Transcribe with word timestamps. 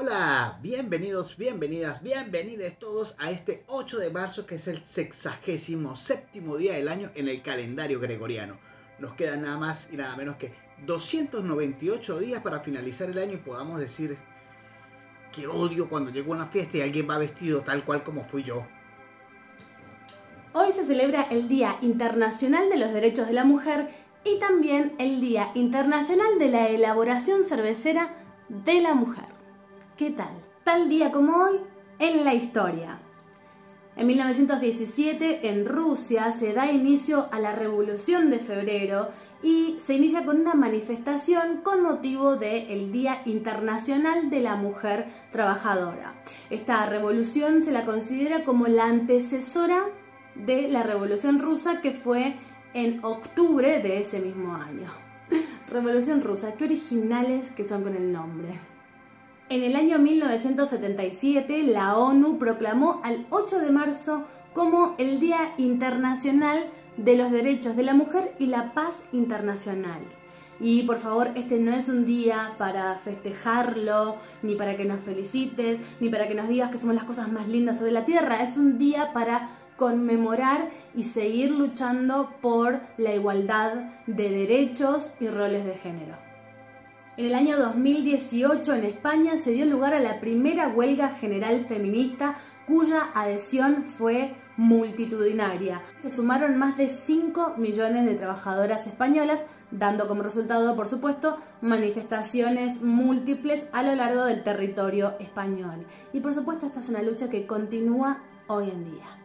Hola, 0.00 0.60
bienvenidos, 0.62 1.36
bienvenidas, 1.36 2.00
bienvenidos 2.04 2.72
todos 2.78 3.16
a 3.18 3.32
este 3.32 3.64
8 3.66 3.98
de 3.98 4.10
marzo 4.10 4.46
que 4.46 4.54
es 4.54 4.68
el 4.68 4.80
sexagésimo 4.80 5.96
séptimo 5.96 6.56
día 6.56 6.74
del 6.74 6.86
año 6.86 7.10
en 7.16 7.26
el 7.26 7.42
calendario 7.42 7.98
gregoriano. 7.98 8.58
Nos 9.00 9.14
quedan 9.14 9.42
nada 9.42 9.58
más 9.58 9.88
y 9.90 9.96
nada 9.96 10.14
menos 10.14 10.36
que 10.36 10.54
298 10.86 12.20
días 12.20 12.40
para 12.42 12.60
finalizar 12.60 13.10
el 13.10 13.18
año 13.18 13.32
y 13.32 13.38
podamos 13.38 13.80
decir 13.80 14.16
que 15.32 15.48
odio 15.48 15.88
cuando 15.88 16.12
llego 16.12 16.32
a 16.32 16.36
una 16.36 16.46
fiesta 16.46 16.76
y 16.76 16.82
alguien 16.82 17.10
va 17.10 17.18
vestido 17.18 17.62
tal 17.62 17.84
cual 17.84 18.04
como 18.04 18.24
fui 18.24 18.44
yo. 18.44 18.64
Hoy 20.52 20.70
se 20.70 20.86
celebra 20.86 21.22
el 21.22 21.48
Día 21.48 21.76
Internacional 21.80 22.70
de 22.70 22.78
los 22.78 22.92
Derechos 22.92 23.26
de 23.26 23.32
la 23.32 23.42
Mujer 23.42 23.88
y 24.22 24.38
también 24.38 24.94
el 25.00 25.20
Día 25.20 25.50
Internacional 25.56 26.38
de 26.38 26.50
la 26.50 26.68
Elaboración 26.68 27.42
Cervecera 27.42 28.14
de 28.48 28.80
la 28.80 28.94
Mujer. 28.94 29.37
¿Qué 29.98 30.12
tal? 30.12 30.30
Tal 30.62 30.88
día 30.88 31.10
como 31.10 31.34
hoy 31.38 31.56
en 31.98 32.24
la 32.24 32.32
historia. 32.32 33.00
En 33.96 34.06
1917 34.06 35.48
en 35.48 35.66
Rusia 35.66 36.30
se 36.30 36.52
da 36.52 36.70
inicio 36.70 37.28
a 37.32 37.40
la 37.40 37.50
Revolución 37.50 38.30
de 38.30 38.38
Febrero 38.38 39.08
y 39.42 39.76
se 39.80 39.94
inicia 39.94 40.24
con 40.24 40.38
una 40.38 40.54
manifestación 40.54 41.62
con 41.64 41.82
motivo 41.82 42.36
del 42.36 42.92
Día 42.92 43.22
Internacional 43.24 44.30
de 44.30 44.38
la 44.38 44.54
Mujer 44.54 45.08
Trabajadora. 45.32 46.14
Esta 46.48 46.86
revolución 46.86 47.60
se 47.62 47.72
la 47.72 47.84
considera 47.84 48.44
como 48.44 48.68
la 48.68 48.84
antecesora 48.84 49.82
de 50.36 50.68
la 50.68 50.84
Revolución 50.84 51.40
Rusa 51.40 51.80
que 51.80 51.90
fue 51.90 52.36
en 52.72 53.04
octubre 53.04 53.82
de 53.82 53.98
ese 53.98 54.20
mismo 54.20 54.54
año. 54.54 54.92
Revolución 55.68 56.20
Rusa, 56.20 56.54
qué 56.54 56.66
originales 56.66 57.50
que 57.50 57.64
son 57.64 57.82
con 57.82 57.96
el 57.96 58.12
nombre. 58.12 58.60
En 59.50 59.62
el 59.62 59.76
año 59.76 59.98
1977, 59.98 61.62
la 61.62 61.96
ONU 61.96 62.36
proclamó 62.36 63.00
al 63.02 63.26
8 63.30 63.60
de 63.60 63.70
marzo 63.70 64.24
como 64.52 64.94
el 64.98 65.20
Día 65.20 65.54
Internacional 65.56 66.66
de 66.98 67.16
los 67.16 67.32
Derechos 67.32 67.74
de 67.74 67.82
la 67.82 67.94
Mujer 67.94 68.34
y 68.38 68.46
la 68.48 68.74
Paz 68.74 69.04
Internacional. 69.10 70.02
Y 70.60 70.82
por 70.82 70.98
favor, 70.98 71.30
este 71.34 71.58
no 71.58 71.72
es 71.72 71.88
un 71.88 72.04
día 72.04 72.56
para 72.58 72.94
festejarlo, 72.96 74.16
ni 74.42 74.54
para 74.54 74.76
que 74.76 74.84
nos 74.84 75.00
felicites, 75.00 75.80
ni 75.98 76.10
para 76.10 76.28
que 76.28 76.34
nos 76.34 76.48
digas 76.48 76.70
que 76.70 76.76
somos 76.76 76.94
las 76.94 77.04
cosas 77.04 77.32
más 77.32 77.48
lindas 77.48 77.78
sobre 77.78 77.92
la 77.92 78.04
Tierra. 78.04 78.42
Es 78.42 78.58
un 78.58 78.76
día 78.76 79.14
para 79.14 79.48
conmemorar 79.78 80.68
y 80.94 81.04
seguir 81.04 81.52
luchando 81.52 82.34
por 82.42 82.80
la 82.98 83.14
igualdad 83.14 83.72
de 84.06 84.28
derechos 84.28 85.14
y 85.20 85.28
roles 85.28 85.64
de 85.64 85.74
género. 85.74 86.27
En 87.18 87.26
el 87.26 87.34
año 87.34 87.58
2018 87.58 88.74
en 88.74 88.84
España 88.84 89.36
se 89.36 89.50
dio 89.50 89.66
lugar 89.66 89.92
a 89.92 89.98
la 89.98 90.20
primera 90.20 90.68
huelga 90.68 91.08
general 91.08 91.66
feminista 91.66 92.36
cuya 92.64 93.10
adhesión 93.12 93.82
fue 93.82 94.36
multitudinaria. 94.56 95.82
Se 96.00 96.10
sumaron 96.10 96.56
más 96.58 96.76
de 96.76 96.88
5 96.88 97.54
millones 97.56 98.06
de 98.06 98.14
trabajadoras 98.14 98.86
españolas, 98.86 99.46
dando 99.72 100.06
como 100.06 100.22
resultado, 100.22 100.76
por 100.76 100.86
supuesto, 100.86 101.38
manifestaciones 101.60 102.82
múltiples 102.82 103.66
a 103.72 103.82
lo 103.82 103.96
largo 103.96 104.24
del 104.24 104.44
territorio 104.44 105.14
español. 105.18 105.86
Y 106.12 106.20
por 106.20 106.34
supuesto, 106.34 106.66
esta 106.66 106.78
es 106.78 106.88
una 106.88 107.02
lucha 107.02 107.28
que 107.28 107.48
continúa 107.48 108.22
hoy 108.46 108.70
en 108.70 108.84
día. 108.84 109.17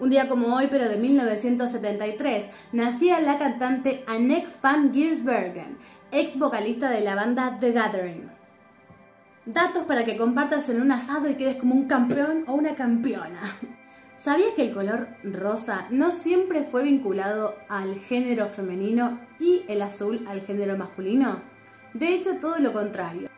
Un 0.00 0.10
día 0.10 0.28
como 0.28 0.56
hoy, 0.56 0.66
pero 0.70 0.88
de 0.88 0.96
1973, 0.96 2.50
nacía 2.72 3.20
la 3.20 3.38
cantante 3.38 4.02
Anneke 4.08 4.48
van 4.60 4.92
Giersbergen, 4.92 5.78
ex 6.10 6.36
vocalista 6.36 6.90
de 6.90 7.00
la 7.00 7.14
banda 7.14 7.58
The 7.60 7.70
Gathering. 7.70 8.28
Datos 9.46 9.84
para 9.84 10.04
que 10.04 10.16
compartas 10.16 10.68
en 10.68 10.82
un 10.82 10.90
asado 10.90 11.30
y 11.30 11.36
quedes 11.36 11.56
como 11.56 11.74
un 11.76 11.86
campeón 11.86 12.42
o 12.48 12.54
una 12.54 12.74
campeona. 12.74 13.56
¿Sabías 14.16 14.54
que 14.56 14.66
el 14.66 14.74
color 14.74 15.08
rosa 15.22 15.86
no 15.90 16.10
siempre 16.10 16.64
fue 16.64 16.82
vinculado 16.82 17.54
al 17.68 17.96
género 17.96 18.48
femenino 18.48 19.20
y 19.38 19.62
el 19.68 19.80
azul 19.80 20.24
al 20.28 20.40
género 20.40 20.76
masculino? 20.76 21.42
De 21.92 22.14
hecho, 22.14 22.40
todo 22.40 22.58
lo 22.58 22.72
contrario. 22.72 23.28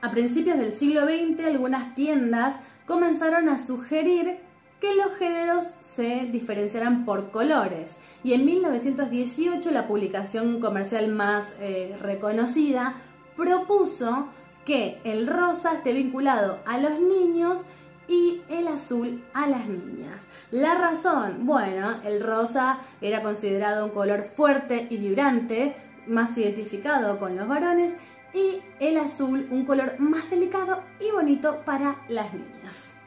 A 0.00 0.10
principios 0.10 0.58
del 0.58 0.72
siglo 0.72 1.02
XX, 1.02 1.44
algunas 1.44 1.94
tiendas 1.94 2.56
comenzaron 2.86 3.50
a 3.50 3.58
sugerir 3.58 4.38
que 4.80 4.94
los 4.94 5.12
géneros 5.18 5.64
se 5.80 6.26
diferenciaran 6.32 7.04
por 7.04 7.30
colores. 7.30 7.98
Y 8.24 8.32
en 8.32 8.46
1918 8.46 9.70
la 9.70 9.86
publicación 9.86 10.60
comercial 10.60 11.08
más 11.08 11.54
eh, 11.60 11.96
reconocida 12.00 12.94
propuso 13.36 14.28
que 14.64 15.00
el 15.04 15.26
rosa 15.26 15.74
esté 15.74 15.92
vinculado 15.92 16.60
a 16.66 16.78
los 16.78 16.98
niños 17.00 17.64
y 18.08 18.42
el 18.48 18.68
azul 18.68 19.22
a 19.34 19.46
las 19.46 19.68
niñas. 19.68 20.26
La 20.50 20.74
razón, 20.74 21.46
bueno, 21.46 22.00
el 22.04 22.20
rosa 22.20 22.80
era 23.00 23.22
considerado 23.22 23.84
un 23.84 23.92
color 23.92 24.24
fuerte 24.24 24.88
y 24.90 24.96
vibrante, 24.96 25.76
más 26.06 26.36
identificado 26.36 27.18
con 27.18 27.36
los 27.36 27.46
varones, 27.46 27.94
y 28.34 28.60
el 28.80 28.96
azul 28.96 29.46
un 29.50 29.64
color 29.64 29.98
más 29.98 30.28
delicado 30.30 30.82
y 31.00 31.10
bonito 31.12 31.62
para 31.64 31.96
las 32.08 32.32
niñas. 32.32 32.99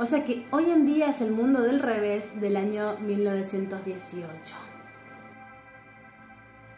O 0.00 0.06
sea 0.06 0.24
que 0.24 0.46
hoy 0.50 0.70
en 0.70 0.86
día 0.86 1.10
es 1.10 1.20
el 1.20 1.30
mundo 1.30 1.60
del 1.60 1.78
revés 1.78 2.40
del 2.40 2.56
año 2.56 2.96
1918. 3.00 4.56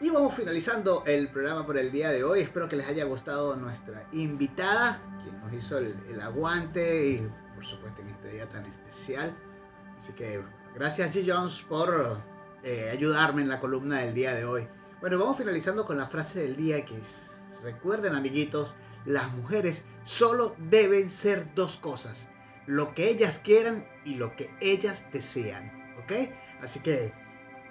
Y 0.01 0.11
vamos 0.11 0.35
finalizando 0.35 1.05
el 1.07 1.29
programa 1.29 1.65
por 1.65 1.79
el 1.79 1.93
día 1.93 2.11
de 2.11 2.25
hoy. 2.25 2.41
Espero 2.41 2.69
que 2.69 2.75
les 2.75 2.89
haya 2.89 3.05
gustado 3.05 3.55
nuestra 3.55 4.09
invitada, 4.11 5.01
quien 5.23 5.41
nos 5.41 5.53
hizo 5.53 5.79
el, 5.79 6.21
aguante 6.21 7.11
y 7.11 7.29
por 7.55 7.65
supuesto 7.65 8.01
en 8.01 8.09
este 8.09 8.29
día 8.33 8.49
tan 8.49 8.67
especial. 8.67 9.33
Así 9.97 10.13
que 10.15 10.43
gracias 10.75 11.15
G. 11.15 11.23
Jones 11.25 11.65
por 11.69 12.19
eh, 12.65 12.91
ayudarme 12.91 13.43
en 13.43 13.49
la 13.51 13.61
columna 13.61 14.01
del 14.01 14.15
día 14.15 14.35
de 14.35 14.45
hoy. 14.45 14.67
Bueno, 15.01 15.21
vamos 15.21 15.37
finalizando 15.37 15.87
con 15.87 15.97
la 15.97 16.09
frase 16.09 16.41
del 16.41 16.57
día 16.57 16.85
que 16.85 16.99
es, 16.99 17.31
recuerden 17.63 18.17
amiguitos, 18.17 18.75
las 19.05 19.33
mujeres 19.33 19.85
solo 20.05 20.57
deben 20.59 21.09
ser 21.09 21.55
dos 21.55 21.77
cosas, 21.77 22.27
lo 22.67 22.95
que 22.95 23.09
ellas 23.09 23.39
quieran 23.39 23.87
y 24.05 24.15
lo 24.15 24.35
que 24.37 24.51
ellas 24.61 25.07
desean. 25.13 25.71
¿Ok? 26.03 26.13
Así 26.61 26.81
que 26.81 27.13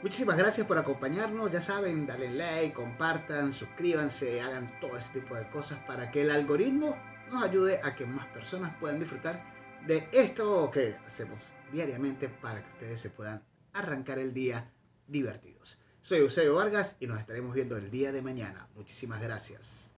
muchísimas 0.02 0.38
gracias 0.38 0.68
por 0.68 0.78
acompañarnos. 0.78 1.52
Ya 1.52 1.62
saben, 1.62 2.06
dale 2.06 2.29
like, 2.31 2.74
compartan, 2.74 3.53
suscríbanse, 3.53 4.41
hagan 4.41 4.79
todo 4.79 4.97
ese 4.97 5.19
tipo 5.19 5.35
de 5.35 5.50
cosas 5.50 5.79
para 5.88 6.12
que 6.12 6.22
el 6.22 6.31
algoritmo 6.31 6.97
nos 7.31 7.44
ayude 7.44 7.79
a 7.84 7.96
que 7.96 8.06
más 8.06 8.28
personas 8.28 8.75
puedan 8.79 9.00
disfrutar 9.00 9.44
de 9.88 10.07
esto 10.12 10.69
que 10.72 10.96
hacemos 11.08 11.56
diariamente 11.72 12.29
para 12.29 12.62
que 12.62 12.69
ustedes 12.69 13.00
se 13.00 13.09
puedan 13.09 13.44
arrancar 13.73 14.19
el 14.19 14.34
día 14.34 14.72
divertidos. 15.08 15.78
Soy 16.02 16.19
Eusebio 16.19 16.56
Vargas 16.56 16.97
y 17.00 17.08
nos 17.08 17.19
estaremos 17.19 17.53
viendo 17.53 17.78
el 17.78 17.91
día 17.91 18.12
de 18.12 18.22
mañana. 18.22 18.68
Muchísimas 18.75 19.22
gracias. 19.22 19.91